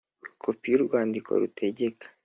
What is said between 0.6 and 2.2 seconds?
y urwandiko rutegeka